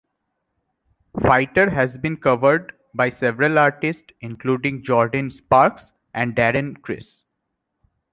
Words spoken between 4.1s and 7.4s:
including Jordin Sparks and Darren Criss.